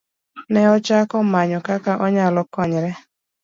Ne 0.51 0.61
ochako 0.75 1.17
manyo 1.31 1.59
kaka 1.67 1.91
onyalo 2.05 2.41
konyore. 2.53 2.91